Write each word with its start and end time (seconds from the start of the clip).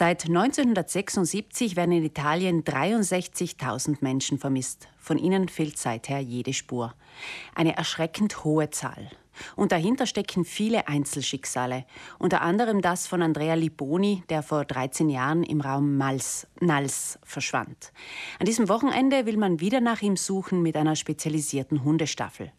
Seit 0.00 0.28
1976 0.28 1.76
werden 1.76 1.92
in 1.92 2.02
Italien 2.02 2.64
63.000 2.64 3.98
Menschen 4.00 4.38
vermisst. 4.38 4.88
Von 4.96 5.18
ihnen 5.18 5.46
fehlt 5.46 5.76
seither 5.76 6.20
jede 6.20 6.54
Spur. 6.54 6.94
Eine 7.54 7.76
erschreckend 7.76 8.42
hohe 8.42 8.70
Zahl. 8.70 9.10
Und 9.56 9.72
dahinter 9.72 10.06
stecken 10.06 10.46
viele 10.46 10.88
Einzelschicksale, 10.88 11.84
unter 12.18 12.40
anderem 12.40 12.80
das 12.80 13.06
von 13.06 13.20
Andrea 13.20 13.52
Liboni, 13.52 14.22
der 14.30 14.42
vor 14.42 14.64
13 14.64 15.10
Jahren 15.10 15.42
im 15.42 15.60
Raum 15.60 15.98
Mals, 15.98 16.46
Nals 16.60 17.18
verschwand. 17.22 17.92
An 18.38 18.46
diesem 18.46 18.70
Wochenende 18.70 19.26
will 19.26 19.36
man 19.36 19.60
wieder 19.60 19.82
nach 19.82 20.00
ihm 20.00 20.16
suchen 20.16 20.62
mit 20.62 20.78
einer 20.78 20.96
spezialisierten 20.96 21.84
Hundestaffel. 21.84 22.52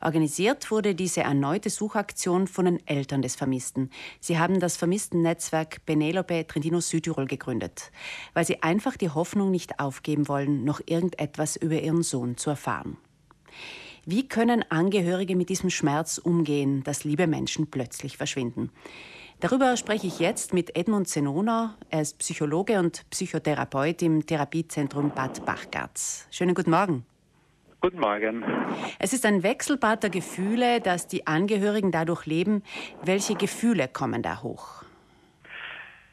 Organisiert 0.00 0.70
wurde 0.70 0.94
diese 0.94 1.22
erneute 1.22 1.70
Suchaktion 1.70 2.46
von 2.46 2.64
den 2.64 2.86
Eltern 2.86 3.22
des 3.22 3.36
Vermissten. 3.36 3.90
Sie 4.20 4.38
haben 4.38 4.60
das 4.60 4.76
Vermissten-Netzwerk 4.76 5.84
Penelope 5.86 6.46
Trentino 6.46 6.80
Südtirol 6.80 7.26
gegründet, 7.26 7.90
weil 8.34 8.44
sie 8.44 8.62
einfach 8.62 8.96
die 8.96 9.10
Hoffnung 9.10 9.50
nicht 9.50 9.80
aufgeben 9.80 10.28
wollen, 10.28 10.64
noch 10.64 10.80
irgendetwas 10.86 11.56
über 11.56 11.80
ihren 11.80 12.02
Sohn 12.02 12.36
zu 12.36 12.50
erfahren. 12.50 12.96
Wie 14.04 14.26
können 14.26 14.64
Angehörige 14.70 15.36
mit 15.36 15.50
diesem 15.50 15.68
Schmerz 15.68 16.18
umgehen, 16.18 16.82
dass 16.82 17.04
liebe 17.04 17.26
Menschen 17.26 17.70
plötzlich 17.70 18.16
verschwinden? 18.16 18.70
Darüber 19.40 19.76
spreche 19.76 20.06
ich 20.06 20.18
jetzt 20.18 20.52
mit 20.52 20.76
Edmund 20.76 21.08
Zenona. 21.08 21.76
Er 21.90 22.02
ist 22.02 22.18
Psychologe 22.18 22.78
und 22.80 23.08
Psychotherapeut 23.10 24.02
im 24.02 24.26
Therapiezentrum 24.26 25.10
Bad 25.10 25.44
Bachgarz. 25.44 26.26
Schönen 26.30 26.54
guten 26.54 26.70
Morgen. 26.70 27.04
Guten 27.80 28.00
Morgen. 28.00 28.44
Es 28.98 29.12
ist 29.12 29.24
ein 29.24 29.44
Wechselbad 29.44 30.02
der 30.02 30.10
Gefühle, 30.10 30.80
das 30.80 31.06
die 31.06 31.28
Angehörigen 31.28 31.92
dadurch 31.92 32.26
leben. 32.26 32.64
Welche 33.04 33.36
Gefühle 33.36 33.86
kommen 33.86 34.20
da 34.20 34.42
hoch? 34.42 34.82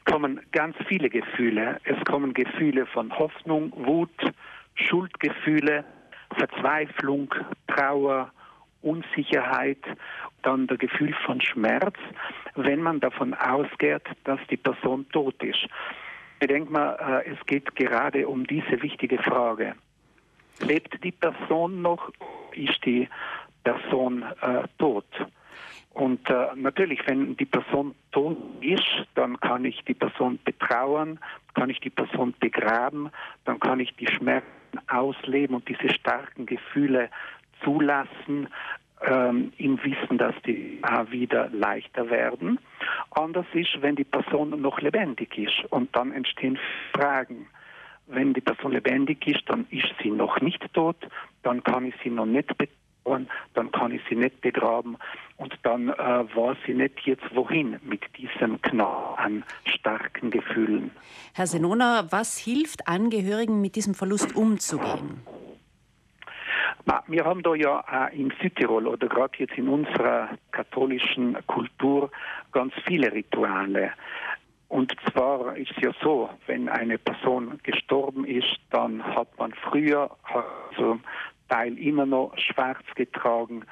Kommen 0.04 0.40
ganz 0.52 0.76
viele 0.86 1.10
Gefühle. 1.10 1.80
Es 1.82 1.96
kommen 2.04 2.34
Gefühle 2.34 2.86
von 2.86 3.10
Hoffnung, 3.18 3.72
Wut, 3.84 4.16
Schuldgefühle, 4.76 5.84
Verzweiflung, 6.38 7.34
Trauer, 7.66 8.30
Unsicherheit, 8.82 9.82
dann 10.42 10.68
der 10.68 10.76
Gefühl 10.76 11.16
von 11.24 11.40
Schmerz, 11.40 11.96
wenn 12.54 12.80
man 12.80 13.00
davon 13.00 13.34
ausgeht, 13.34 14.04
dass 14.22 14.38
die 14.48 14.56
Person 14.56 15.04
tot 15.10 15.42
ist. 15.42 15.66
Ich 16.38 16.46
denke 16.46 16.70
mal, 16.70 17.24
äh, 17.26 17.32
es 17.32 17.44
geht 17.46 17.74
gerade 17.74 18.28
um 18.28 18.46
diese 18.46 18.80
wichtige 18.82 19.18
Frage. 19.18 19.74
Lebt 20.60 21.02
die 21.02 21.12
Person 21.12 21.82
noch? 21.82 22.10
Ist 22.52 22.84
die 22.84 23.08
Person 23.64 24.22
äh, 24.40 24.62
tot? 24.78 25.06
Und 25.90 26.28
äh, 26.28 26.48
natürlich, 26.54 27.00
wenn 27.06 27.36
die 27.36 27.46
Person 27.46 27.94
tot 28.12 28.36
ist, 28.60 29.06
dann 29.14 29.40
kann 29.40 29.64
ich 29.64 29.82
die 29.84 29.94
Person 29.94 30.38
betrauern, 30.44 31.18
kann 31.54 31.70
ich 31.70 31.80
die 31.80 31.90
Person 31.90 32.34
begraben, 32.38 33.10
dann 33.46 33.58
kann 33.60 33.80
ich 33.80 33.96
die 33.96 34.06
Schmerzen 34.06 34.46
ausleben 34.88 35.56
und 35.56 35.66
diese 35.68 35.88
starken 35.94 36.44
Gefühle 36.44 37.08
zulassen, 37.64 38.48
ähm, 39.02 39.52
im 39.58 39.82
Wissen, 39.82 40.18
dass 40.18 40.34
die 40.44 40.80
wieder 41.10 41.48
leichter 41.50 42.08
werden. 42.10 42.58
Anders 43.10 43.46
ist, 43.52 43.80
wenn 43.80 43.96
die 43.96 44.04
Person 44.04 44.60
noch 44.60 44.80
lebendig 44.80 45.36
ist 45.38 45.64
und 45.70 45.94
dann 45.94 46.12
entstehen 46.12 46.58
Fragen 46.92 47.46
wenn 48.06 48.34
die 48.34 48.40
Person 48.40 48.72
lebendig 48.72 49.26
ist, 49.26 49.42
dann 49.48 49.66
ist 49.70 49.92
sie 50.02 50.10
noch 50.10 50.40
nicht 50.40 50.62
tot, 50.72 50.96
dann 51.42 51.62
kann 51.62 51.86
ich 51.86 51.94
sie 52.02 52.10
noch 52.10 52.26
nicht 52.26 52.56
bedauern, 52.56 53.28
dann 53.54 53.70
kann 53.72 53.92
ich 53.92 54.00
sie 54.08 54.14
nicht 54.14 54.40
begraben 54.40 54.96
und 55.36 55.54
dann 55.62 55.88
äh, 55.88 55.94
weiß 55.94 56.56
sie 56.66 56.74
nicht 56.74 57.00
jetzt 57.04 57.34
wohin 57.34 57.78
mit 57.82 58.02
diesem 58.16 58.60
Knall 58.62 59.14
an 59.16 59.44
starken 59.64 60.30
Gefühlen. 60.30 60.90
Herr 61.34 61.46
Senona, 61.46 62.06
was 62.10 62.38
hilft 62.38 62.88
Angehörigen, 62.88 63.60
mit 63.60 63.76
diesem 63.76 63.94
Verlust 63.94 64.34
umzugehen? 64.34 65.20
Wir 67.08 67.24
haben 67.24 67.42
da 67.42 67.54
ja 67.54 67.84
äh, 67.90 68.16
in 68.20 68.32
Südtirol 68.40 68.86
oder 68.86 69.08
gerade 69.08 69.38
jetzt 69.38 69.58
in 69.58 69.68
unserer 69.68 70.28
katholischen 70.52 71.36
Kultur 71.46 72.10
ganz 72.52 72.72
viele 72.86 73.12
Rituale. 73.12 73.92
Und 74.68 74.94
zwar 75.10 75.56
ist 75.56 75.74
ja 75.80 75.92
so, 76.02 76.28
wenn 76.46 76.68
eine 76.68 76.98
Person 76.98 77.58
gestorben 77.62 78.24
ist, 78.24 78.58
dann 78.70 79.02
hat 79.02 79.28
man 79.38 79.52
früher 79.52 80.10
also 80.32 80.98
Teil 81.48 81.78
immer 81.78 82.06
noch 82.06 82.36
schwarz 82.36 82.84
getragen. 82.96 83.64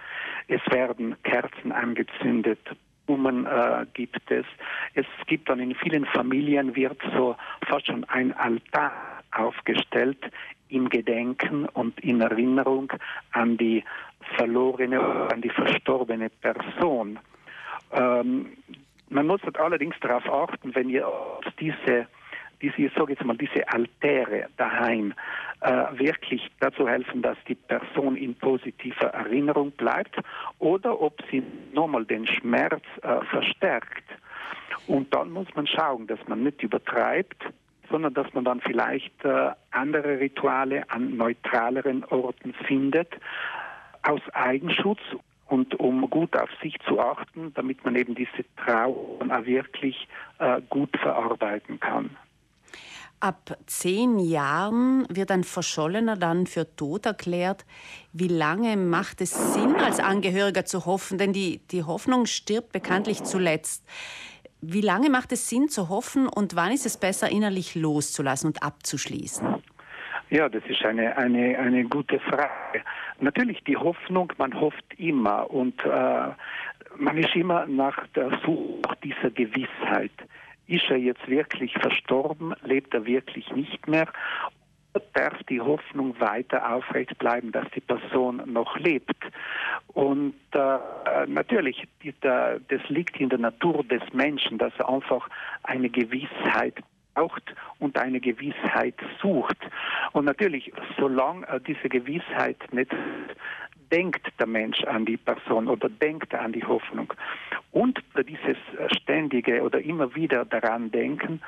Es 0.46 0.60
werden 0.70 1.16
Kerzen 1.24 1.72
angezündet, 1.72 2.60
Blumen 3.06 3.46
äh, 3.46 3.86
gibt 3.92 4.30
es. 4.30 4.46
Es 4.94 5.06
gibt 5.26 5.48
dann 5.48 5.60
in 5.60 5.74
vielen 5.74 6.06
Familien 6.06 6.74
wird 6.76 7.00
so 7.14 7.36
fast 7.66 7.86
schon 7.86 8.04
ein 8.04 8.32
Altar 8.34 8.92
aufgestellt 9.32 10.18
im 10.68 10.88
Gedenken 10.88 11.66
und 11.66 11.98
in 12.00 12.20
Erinnerung 12.20 12.92
an 13.32 13.56
die 13.56 13.84
verlorene, 14.36 15.00
an 15.30 15.42
die 15.42 15.50
verstorbene 15.50 16.30
Person. 16.30 17.18
Ähm, 17.92 18.56
man 19.08 19.26
muss 19.26 19.40
allerdings 19.54 19.96
darauf 20.00 20.28
achten, 20.28 20.74
wenn 20.74 20.88
ihr 20.88 21.06
diese, 21.60 22.06
diese 22.62 22.76
ich 22.76 22.92
sage 22.94 23.12
jetzt 23.12 23.24
mal, 23.24 23.36
diese 23.36 23.68
Altäre 23.68 24.46
daheim 24.56 25.14
äh, 25.60 25.98
wirklich 25.98 26.50
dazu 26.60 26.88
helfen, 26.88 27.22
dass 27.22 27.36
die 27.48 27.54
Person 27.54 28.16
in 28.16 28.34
positiver 28.34 29.08
Erinnerung 29.08 29.70
bleibt 29.72 30.16
oder 30.58 31.00
ob 31.00 31.22
sie 31.30 31.42
nochmal 31.72 32.04
den 32.04 32.26
Schmerz 32.26 32.82
äh, 33.02 33.24
verstärkt. 33.26 34.04
Und 34.86 35.14
dann 35.14 35.30
muss 35.30 35.46
man 35.54 35.66
schauen, 35.66 36.06
dass 36.06 36.18
man 36.28 36.42
nicht 36.42 36.62
übertreibt, 36.62 37.42
sondern 37.90 38.14
dass 38.14 38.32
man 38.34 38.44
dann 38.44 38.60
vielleicht 38.60 39.24
äh, 39.24 39.50
andere 39.70 40.20
Rituale 40.20 40.88
an 40.90 41.16
neutraleren 41.16 42.04
Orten 42.04 42.54
findet, 42.66 43.08
aus 44.02 44.20
Eigenschutz 44.32 45.00
und 45.48 45.78
um 45.78 46.08
gut 46.10 46.36
auf 46.36 46.50
sich 46.62 46.76
zu 46.86 46.98
achten, 47.00 47.52
damit 47.54 47.84
man 47.84 47.96
eben 47.96 48.14
diese 48.14 48.44
Trauer 48.56 48.94
auch 49.20 49.46
wirklich 49.46 50.08
äh, 50.38 50.60
gut 50.70 50.96
verarbeiten 50.96 51.80
kann. 51.80 52.16
Ab 53.20 53.56
zehn 53.66 54.18
Jahren 54.18 55.06
wird 55.08 55.30
ein 55.30 55.44
Verschollener 55.44 56.16
dann 56.16 56.46
für 56.46 56.76
tot 56.76 57.06
erklärt. 57.06 57.64
Wie 58.12 58.28
lange 58.28 58.76
macht 58.76 59.22
es 59.22 59.54
Sinn, 59.54 59.76
als 59.76 59.98
Angehöriger 59.98 60.66
zu 60.66 60.84
hoffen? 60.84 61.16
Denn 61.16 61.32
die, 61.32 61.58
die 61.70 61.84
Hoffnung 61.84 62.26
stirbt 62.26 62.72
bekanntlich 62.72 63.22
zuletzt. 63.22 63.82
Wie 64.60 64.82
lange 64.82 65.08
macht 65.08 65.32
es 65.32 65.48
Sinn 65.48 65.70
zu 65.70 65.88
hoffen 65.88 66.28
und 66.28 66.54
wann 66.54 66.72
ist 66.72 66.84
es 66.84 66.98
besser, 66.98 67.30
innerlich 67.30 67.74
loszulassen 67.74 68.48
und 68.48 68.62
abzuschließen? 68.62 69.63
Ja, 70.30 70.48
das 70.48 70.64
ist 70.66 70.84
eine, 70.84 71.16
eine, 71.16 71.58
eine 71.58 71.84
gute 71.84 72.18
Frage. 72.18 72.82
Natürlich 73.20 73.62
die 73.64 73.76
Hoffnung, 73.76 74.32
man 74.38 74.58
hofft 74.58 74.84
immer 74.98 75.50
und 75.50 75.84
äh, 75.84 76.28
man 76.96 77.18
ist 77.18 77.34
immer 77.36 77.66
nach 77.66 78.06
der 78.08 78.30
Suche 78.44 78.96
dieser 79.02 79.30
Gewissheit. 79.30 80.12
Ist 80.66 80.88
er 80.88 80.96
jetzt 80.96 81.28
wirklich 81.28 81.74
verstorben? 81.74 82.54
Lebt 82.64 82.94
er 82.94 83.04
wirklich 83.04 83.50
nicht 83.52 83.86
mehr? 83.86 84.08
Oder 84.94 85.04
darf 85.12 85.42
die 85.44 85.60
Hoffnung 85.60 86.18
weiter 86.20 86.72
aufrecht 86.72 87.18
bleiben, 87.18 87.52
dass 87.52 87.68
die 87.72 87.80
Person 87.80 88.42
noch 88.46 88.78
lebt? 88.78 89.16
Und 89.88 90.34
äh, 90.52 90.78
natürlich, 91.26 91.84
die, 92.02 92.12
der, 92.12 92.60
das 92.68 92.80
liegt 92.88 93.20
in 93.20 93.28
der 93.28 93.40
Natur 93.40 93.84
des 93.84 94.02
Menschen, 94.12 94.56
dass 94.58 94.72
er 94.78 94.88
einfach 94.88 95.28
eine 95.64 95.90
Gewissheit 95.90 96.76
braucht 97.14 97.54
und 97.84 97.98
eine 97.98 98.20
Gewissheit 98.20 98.94
sucht. 99.20 99.58
Und 100.12 100.24
natürlich, 100.24 100.72
solange 100.98 101.46
äh, 101.48 101.60
diese 101.60 101.88
Gewissheit 101.88 102.56
nicht 102.72 102.90
denkt 103.92 104.26
der 104.40 104.46
Mensch 104.46 104.82
an 104.84 105.04
die 105.04 105.16
Person 105.16 105.68
oder 105.68 105.88
denkt 105.88 106.34
an 106.34 106.52
die 106.52 106.64
Hoffnung. 106.64 107.12
Und 107.70 108.02
dieses 108.26 108.56
ständige 108.96 109.62
oder 109.62 109.80
immer 109.80 110.14
wieder 110.14 110.44
daran 110.44 110.90
denken 110.90 111.40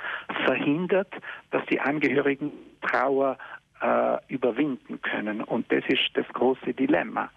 verhindert, 0.45 1.13
dass 1.51 1.65
die 1.67 1.81
Angehörigen 1.81 2.53
Trauer 2.83 3.39
äh, 3.81 4.19
überwinden 4.29 5.01
können. 5.03 5.41
Und 5.43 5.71
das 5.73 5.85
ist 5.89 6.11
das 6.15 6.27
große 6.29 6.73
Dilemma. 6.75 7.31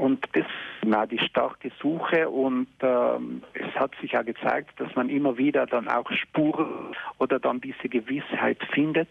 Und 0.00 0.26
das 0.32 0.46
war 0.80 1.06
die 1.06 1.18
starke 1.18 1.70
Suche 1.78 2.30
und 2.30 2.68
ähm, 2.80 3.42
es 3.52 3.74
hat 3.74 3.92
sich 4.00 4.12
ja 4.12 4.22
gezeigt, 4.22 4.80
dass 4.80 4.96
man 4.96 5.10
immer 5.10 5.36
wieder 5.36 5.66
dann 5.66 5.88
auch 5.88 6.10
Spuren 6.10 6.96
oder 7.18 7.38
dann 7.38 7.60
diese 7.60 7.86
Gewissheit 7.86 8.56
findet, 8.72 9.10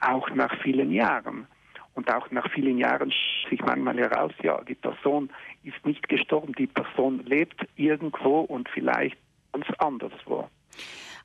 auch 0.00 0.30
nach 0.30 0.56
vielen 0.62 0.92
Jahren. 0.92 1.46
Und 1.92 2.10
auch 2.10 2.30
nach 2.30 2.50
vielen 2.52 2.78
Jahren 2.78 3.12
sich 3.50 3.60
manchmal 3.60 3.98
heraus, 3.98 4.32
ja, 4.42 4.62
die 4.62 4.76
Person 4.76 5.28
ist 5.62 5.84
nicht 5.84 6.08
gestorben, 6.08 6.54
die 6.54 6.68
Person 6.68 7.22
lebt 7.26 7.66
irgendwo 7.76 8.40
und 8.40 8.66
vielleicht 8.70 9.18
ganz 9.52 9.66
anderswo. 9.76 10.48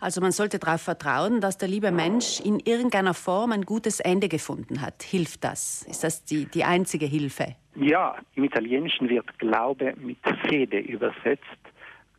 Also 0.02 0.20
man 0.20 0.34
sollte 0.34 0.60
darauf 0.60 0.82
vertrauen, 0.82 1.40
dass 1.40 1.58
der 1.58 1.70
liebe 1.70 1.92
Mensch 1.94 2.42
in 2.42 2.60
irgendeiner 2.60 3.14
Form 3.14 3.54
ein 3.54 3.62
gutes 3.62 4.02
Ende 4.02 4.28
gefunden 4.28 4.82
hat. 4.82 5.04
Hilft 5.04 5.46
das? 5.46 5.84
Ist 5.84 6.04
das 6.04 6.26
die, 6.26 6.48
die 6.48 6.66
einzige 6.66 7.06
Hilfe? 7.06 7.56
Ja, 7.76 8.16
im 8.36 8.46
Italienischen 8.46 9.10
wird 9.10 9.38
Glaube 9.38 9.94
mit 9.98 10.18
Fede 10.48 10.80
übersetzt. 10.80 11.44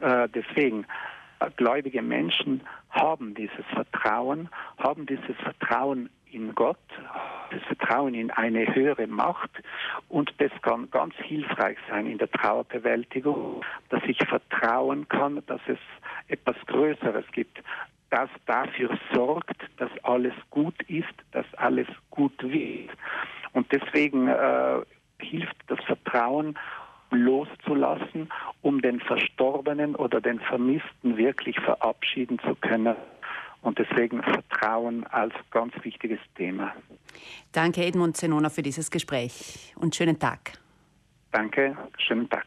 Äh, 0.00 0.28
deswegen, 0.28 0.84
äh, 1.40 1.50
gläubige 1.56 2.02
Menschen 2.02 2.60
haben 2.90 3.34
dieses 3.34 3.64
Vertrauen, 3.72 4.50
haben 4.78 5.06
dieses 5.06 5.36
Vertrauen 5.36 6.10
in 6.30 6.54
Gott, 6.54 6.76
das 7.50 7.62
Vertrauen 7.62 8.12
in 8.12 8.30
eine 8.30 8.74
höhere 8.74 9.06
Macht 9.06 9.50
und 10.08 10.34
das 10.38 10.50
kann 10.60 10.90
ganz 10.90 11.14
hilfreich 11.16 11.78
sein 11.88 12.06
in 12.06 12.18
der 12.18 12.30
Trauerbewältigung, 12.30 13.64
dass 13.88 14.02
ich 14.04 14.18
vertrauen 14.26 15.08
kann, 15.08 15.42
dass 15.46 15.60
es 15.66 15.78
etwas 16.28 16.56
Größeres 16.66 17.24
gibt, 17.32 17.62
das 18.10 18.28
dafür 18.44 18.90
sorgt, 19.14 19.56
dass 19.78 19.90
alles 20.04 20.34
gut 20.50 20.80
ist, 20.88 21.14
dass 21.32 21.46
alles 21.54 21.88
gut 22.10 22.42
wird. 22.42 22.90
Und 23.52 23.72
deswegen 23.72 24.28
äh, 24.28 24.82
Vertrauen 26.16 26.58
loszulassen, 27.10 28.28
um 28.62 28.80
den 28.80 29.00
Verstorbenen 29.00 29.94
oder 29.94 30.20
den 30.20 30.40
Vermissten 30.40 31.16
wirklich 31.16 31.58
verabschieden 31.60 32.38
zu 32.40 32.54
können. 32.56 32.96
Und 33.62 33.78
deswegen 33.78 34.22
Vertrauen 34.22 35.06
als 35.08 35.34
ganz 35.50 35.72
wichtiges 35.82 36.20
Thema. 36.36 36.72
Danke, 37.52 37.84
Edmund 37.84 38.16
Zenona, 38.16 38.48
für 38.48 38.62
dieses 38.62 38.90
Gespräch 38.90 39.74
und 39.76 39.94
schönen 39.94 40.18
Tag. 40.18 40.52
Danke, 41.32 41.76
schönen 41.98 42.28
Tag. 42.28 42.46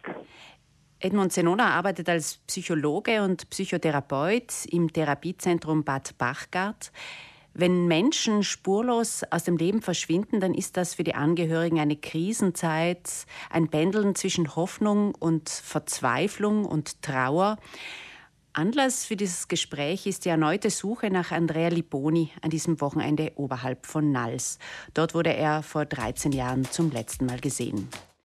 Edmund 1.00 1.32
Zenona 1.32 1.70
arbeitet 1.70 2.10
als 2.10 2.38
Psychologe 2.48 3.22
und 3.24 3.50
Psychotherapeut 3.50 4.66
im 4.72 4.92
Therapiezentrum 4.92 5.84
Bad 5.84 6.18
Bachgart. 6.18 6.92
Wenn 7.60 7.88
Menschen 7.88 8.44
spurlos 8.44 9.24
aus 9.32 9.44
dem 9.44 9.58
Leben 9.58 9.82
verschwinden, 9.82 10.40
dann 10.40 10.54
ist 10.54 10.78
das 10.78 10.94
für 10.94 11.04
die 11.04 11.16
Angehörigen 11.16 11.78
eine 11.78 11.98
Krisenzeit, 11.98 13.26
ein 13.50 13.68
Pendeln 13.68 14.16
zwischen 14.16 14.56
Hoffnung 14.56 15.14
und 15.14 15.50
Verzweiflung 15.50 16.64
und 16.64 17.02
Trauer. 17.02 17.58
Anlass 18.54 19.04
für 19.04 19.18
dieses 19.18 19.50
Gespräch 19.50 20.08
ist 20.08 20.24
die 20.24 20.30
erneute 20.30 20.70
Suche 20.70 21.10
nach 21.10 21.32
Andrea 21.32 21.68
Liboni 21.68 22.32
an 22.42 22.50
diesem 22.50 22.80
Wochenende 22.80 23.34
oberhalb 23.36 23.86
von 23.86 24.10
Nals. 24.10 24.58
Dort 24.94 25.14
wurde 25.14 25.34
er 25.34 25.62
vor 25.62 25.84
13 25.84 26.32
Jahren 26.32 26.64
zum 26.64 26.92
letzten 26.92 27.26
Mal 27.26 27.42
gesehen. 27.42 27.90